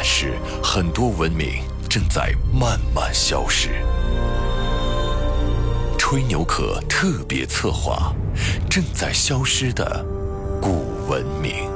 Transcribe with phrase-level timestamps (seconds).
[0.00, 3.82] 但是，很多文明正在慢慢消失。
[5.98, 8.14] 吹牛壳特别策划：
[8.70, 10.06] 正在消失的
[10.62, 11.68] 古文明。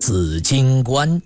[0.00, 1.20] 紫金关。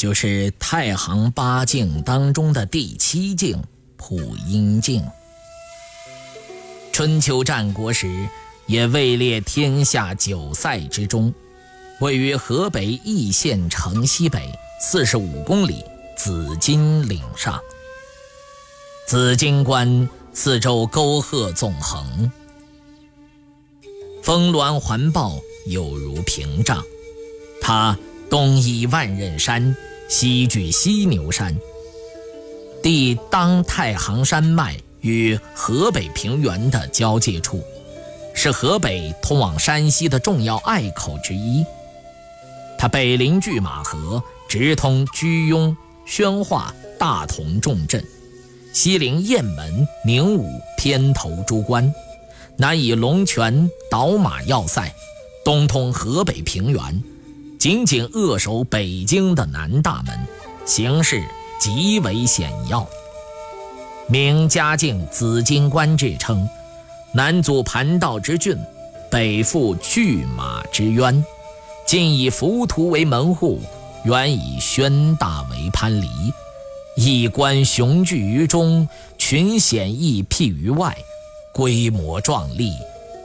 [0.00, 3.62] 就是太行八境当中的第七境
[3.98, 5.04] 普阴境。
[6.90, 8.26] 春秋战国时，
[8.64, 11.34] 也位列天下九塞之中，
[12.00, 15.84] 位于河北易县城西北四十五公里
[16.16, 17.60] 紫金岭上。
[19.06, 22.32] 紫金关四周沟壑纵横，
[24.22, 26.82] 峰峦环抱，有如屏障。
[27.60, 27.98] 它
[28.30, 29.76] 东依万仞山。
[30.10, 31.56] 西距犀牛山，
[32.82, 37.62] 地当太行山脉与河北平原的交界处，
[38.34, 41.64] 是河北通往山西的重要隘口之一。
[42.76, 48.02] 它北临拒马河，直通居庸、宣化、大同重镇；
[48.72, 50.44] 西临雁门、宁武、
[50.76, 51.88] 偏头诸关；
[52.56, 54.92] 南以龙泉、倒马要塞，
[55.44, 57.02] 东通河北平原。
[57.60, 60.18] 紧紧扼守北京的南大门，
[60.64, 61.22] 形势
[61.60, 62.88] 极为险要。
[64.08, 66.48] 明嘉靖紫金关之称，
[67.12, 68.56] 南阻盘道之峻，
[69.10, 71.22] 北赴拒马之渊，
[71.86, 73.60] 近以浮屠为门户，
[74.04, 76.08] 远以宣大为藩篱。
[76.96, 80.96] 一关雄踞于中，群险易辟于外，
[81.52, 82.72] 规模壮丽，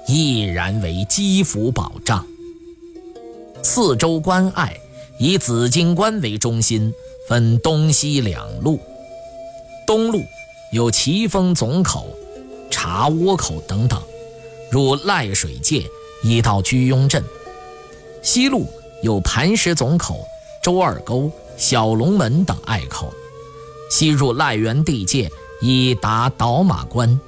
[0.10, 2.28] 毅然为基辅保障。
[3.76, 4.80] 四周关隘
[5.18, 6.94] 以紫荆关为中心，
[7.28, 8.80] 分东西两路。
[9.86, 10.24] 东路
[10.72, 12.08] 有奇峰总口、
[12.72, 14.02] 茶窝口等等，
[14.72, 15.86] 入赖水界，
[16.24, 17.22] 以到居庸镇；
[18.24, 18.66] 西路
[19.04, 20.26] 有磐石总口、
[20.64, 23.14] 周二沟、小龙门等隘口，
[23.92, 27.20] 西入赖源地界，以达倒马关。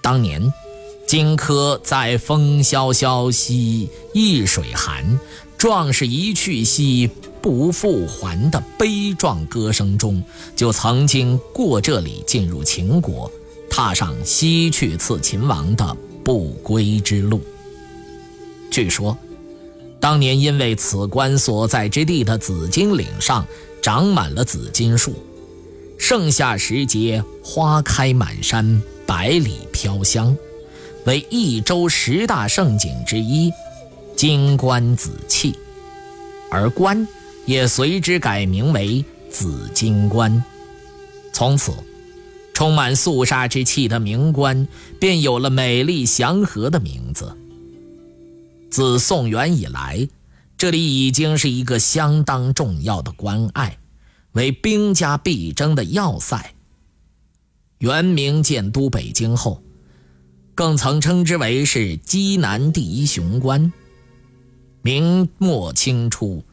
[0.00, 0.50] 当年。
[1.10, 5.18] 荆轲在“风萧萧兮易水寒，
[5.58, 7.10] 壮士一去兮
[7.42, 10.22] 不复还”的悲壮歌声中，
[10.54, 13.28] 就曾经过这里进入秦国，
[13.68, 17.40] 踏上西去刺秦王的不归之路。
[18.70, 19.18] 据说，
[19.98, 23.44] 当年因为此关所在之地的紫金岭上
[23.82, 25.12] 长满了紫金树，
[25.98, 30.36] 盛夏时节花开满山，百里飘香。
[31.06, 33.50] 为益州十大胜景之一，
[34.16, 35.54] 金关紫气，
[36.50, 37.06] 而关
[37.46, 40.44] 也随之改名为紫金关。
[41.32, 41.72] 从此，
[42.52, 44.68] 充满肃杀之气的明关
[44.98, 47.34] 便有了美丽祥和的名字。
[48.70, 50.06] 自宋元以来，
[50.58, 53.78] 这里已经是一个相当重要的关隘，
[54.32, 56.54] 为兵家必争的要塞。
[57.78, 59.62] 元明建都北京后。
[60.60, 63.72] 更曾称之为是畿南第一雄关。
[64.82, 66.44] 明末清初，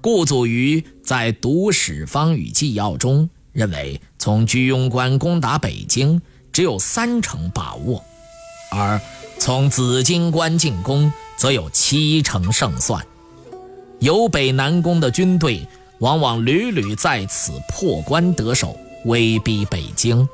[0.00, 6.22] 顾祖禹在《读史方与纪要》中认为，从居庸关攻打北京
[6.52, 8.04] 只有三成把握，
[8.70, 9.00] 而
[9.40, 13.04] 从紫金关进攻则有七成胜算。
[13.98, 15.66] 由北南攻的军队
[15.98, 20.28] 往往屡屡在此破关得手，威逼北京。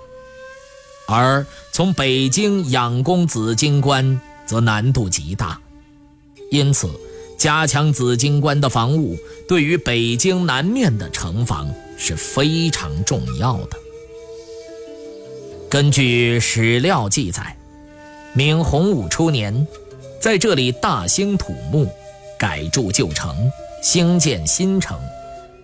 [1.13, 5.61] 而从北京仰攻紫金关，则难度极大，
[6.51, 6.89] 因此
[7.37, 9.15] 加强紫金关的防务，
[9.47, 13.77] 对于北京南面的城防是非常重要的。
[15.69, 17.55] 根据史料记载，
[18.33, 19.67] 明洪武初年，
[20.19, 21.87] 在这里大兴土木，
[22.39, 23.37] 改筑旧城，
[23.83, 24.99] 兴建新城，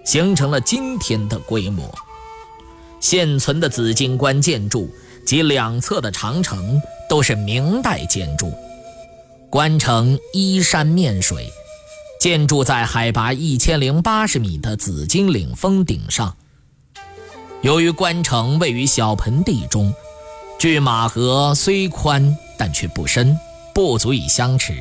[0.04, 1.90] 形成了今天的规模。
[3.00, 4.90] 现存的紫金关建筑。
[5.28, 8.50] 及两侧的长城都是明代建筑，
[9.50, 11.52] 关城依山面水，
[12.18, 16.34] 建筑在海拔一千零八十米的紫金岭峰顶上。
[17.60, 19.92] 由于关城位于小盆地中，
[20.58, 23.38] 拒马河虽宽，但却不深，
[23.74, 24.72] 不足以相持。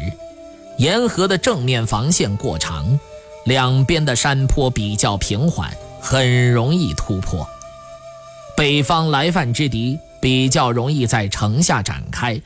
[0.77, 2.97] 沿河的正面防线过长，
[3.43, 7.45] 两边的山坡比较平缓，很容易突破。
[8.55, 12.41] 北方来犯之敌比较容易在城下展开，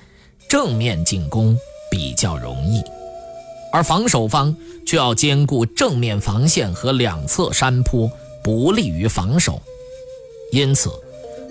[0.49, 1.57] 正面进攻
[1.89, 2.83] 比较容易，
[3.71, 8.11] 而防守方却要兼顾正面防线和两侧山坡，
[8.43, 9.61] 不利于防守。
[10.51, 10.91] 因此，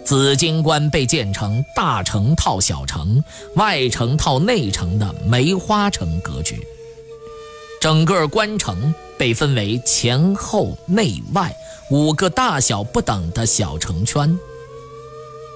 [0.05, 3.23] 紫金关被建成大城套小城、
[3.55, 6.61] 外城套内城的梅花城格局。
[7.81, 11.51] 整个关城被分为前后内外
[11.91, 14.39] 五个大小不等的小城圈。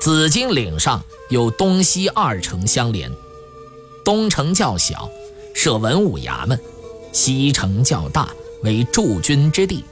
[0.05, 3.11] 紫金岭上有东西二城相连，
[4.05, 5.09] 东城较小，
[5.55, 6.59] 设文武衙门；
[7.11, 8.29] 西城较大，
[8.65, 9.83] 为驻军之地。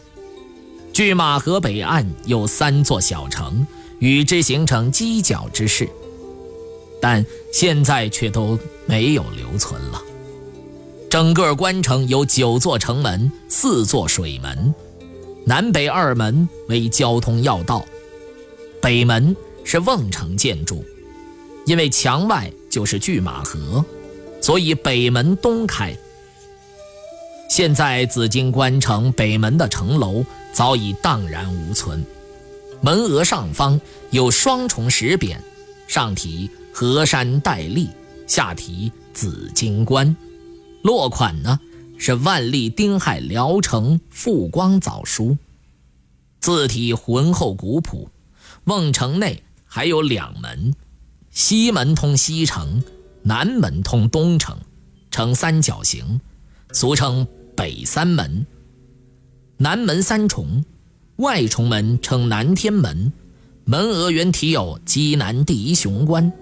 [0.92, 3.66] 拒马河北岸有三座小城，
[4.00, 5.88] 与之形成犄角之势，
[7.00, 10.02] 但现在却都没有留存了。
[11.08, 14.74] 整个关城有九座城门，四座水门，
[15.46, 17.82] 南北二门为交通要道。
[18.78, 20.84] 北门是瓮城建筑，
[21.66, 23.84] 因为墙外就是拒马河，
[24.40, 25.96] 所以北门东开。
[27.48, 32.04] 现在紫金关城北门的城楼早已荡然无存，
[32.80, 33.80] 门额上方
[34.10, 35.36] 有双重石匾，
[35.86, 37.88] 上题“河山戴笠”，
[38.26, 40.16] 下题“紫金关”，
[40.82, 41.60] 落款呢
[41.98, 45.36] 是“万历丁亥辽城复光早书”，
[46.40, 48.08] 字体浑厚古朴。
[48.64, 49.42] 瓮城内
[49.74, 50.74] 还有两门，
[51.30, 52.84] 西门通西城，
[53.22, 54.54] 南门通东城，
[55.10, 56.20] 呈三角形，
[56.72, 57.26] 俗称。
[57.56, 58.46] 北三门，
[59.56, 60.62] 南门三重，
[61.16, 63.12] 外重门称南天门，
[63.64, 66.32] 门额原题有“济南第一雄关”。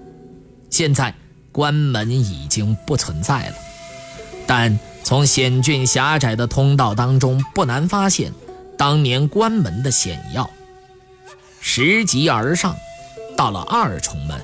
[0.71, 1.15] 现在
[1.53, 3.57] 关门已经不存在了，
[4.47, 8.33] 但从险峻狭窄的通道当中不难发现
[8.79, 10.49] 当年关门的险要。
[11.61, 12.75] 拾级而上，
[13.41, 14.39] 到了二重门，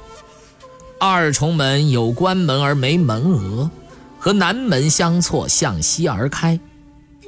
[0.99, 3.71] 二重门有关门而没门额。
[4.19, 6.59] 和南门相错，向西而开，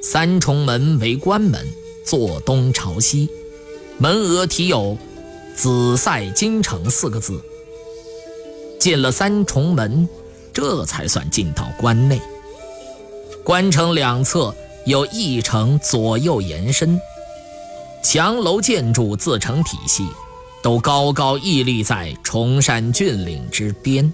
[0.00, 1.68] 三重门为关门，
[2.06, 3.28] 坐东朝西，
[3.98, 4.96] 门额题有
[5.54, 7.38] “紫塞京城”四个字。
[8.80, 10.08] 进了三重门，
[10.54, 12.18] 这才算进到关内。
[13.44, 14.54] 关城两侧
[14.86, 16.98] 有一城左右延伸，
[18.02, 20.06] 墙楼建筑自成体系，
[20.62, 24.12] 都高高屹立在崇山峻岭之巅。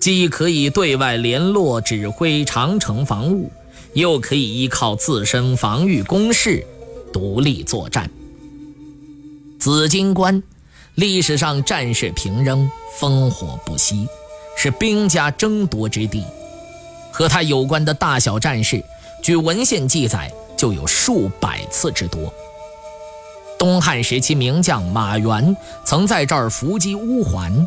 [0.00, 3.50] 既可以对外联络、指挥长城防务，
[3.92, 6.66] 又可以依靠自身防御工事
[7.12, 8.10] 独立作战。
[9.60, 10.42] 紫金关
[10.96, 12.68] 历史上战事频仍，
[12.98, 14.08] 烽火不息，
[14.56, 16.24] 是兵家争夺之地。
[17.12, 18.82] 和它有关的大小战事，
[19.22, 22.34] 据文献记载就有数百次之多。
[23.62, 27.64] 东汉时期名将马援曾在这儿伏击乌桓。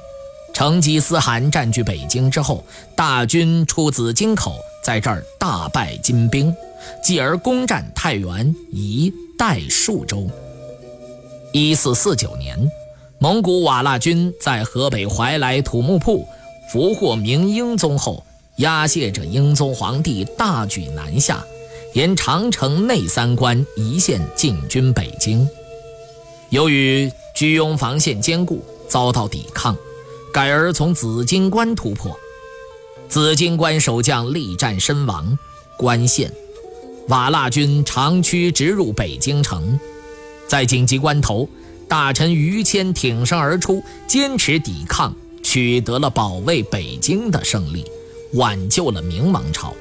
[0.53, 2.61] 成吉思汗占据北京之后，
[2.97, 6.53] 大军出紫金口，在这儿大败金兵，
[7.01, 10.29] 继而攻占太原、一、代数州。
[11.53, 12.69] 一四四九年，
[13.17, 16.27] 蒙古瓦剌军在河北怀来土木铺
[16.73, 18.21] 俘获明英宗后，
[18.57, 21.41] 押解着英宗皇帝大举南下，
[21.93, 25.47] 沿长城内三关一线进军北京。
[26.49, 29.75] 由于居庸防线坚固，遭到抵抗。
[30.33, 32.13] 改而从紫金关突破，
[33.07, 35.39] 紫金关守将力战身亡，
[35.77, 36.29] 关陷，
[37.07, 39.79] 瓦剌军长驱直入北京城。
[40.45, 41.47] 在紧急关头，
[41.87, 47.85] 大臣于谦挺身而出，坚持抵抗，取得了保卫北京的胜利，
[48.33, 49.73] 挽救了明王朝。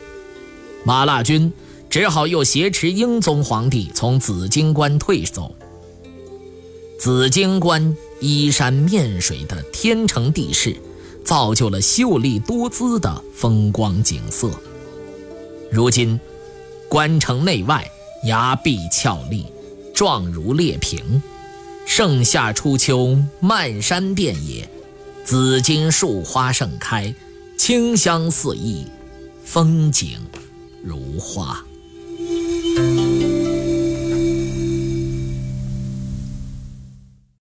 [0.86, 1.52] 瓦剌军
[1.90, 5.52] 只好又挟持英宗皇帝从紫金关退走。
[7.04, 7.94] 紫金关。
[8.18, 10.74] 依山面水的天成地势，
[11.22, 14.50] 造就了秀丽多姿的风光景色。
[15.70, 16.18] 如今，
[16.88, 17.86] 关城内外
[18.24, 19.44] 崖壁峭立，
[19.94, 21.22] 状如裂屏。
[21.84, 24.66] 盛夏初秋，漫山遍野，
[25.26, 27.14] 紫金树花盛开，
[27.58, 28.86] 清香四溢，
[29.44, 30.18] 风景
[30.82, 31.62] 如画。